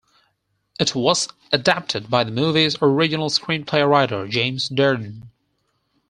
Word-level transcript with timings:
It 0.79 0.95
was 0.95 1.27
adapted 1.51 2.09
by 2.09 2.23
the 2.23 2.31
movie's 2.31 2.75
original 2.81 3.29
screen 3.29 3.65
play 3.65 3.83
writer 3.83 4.27
James 4.27 4.67
Dearden. 4.67 5.29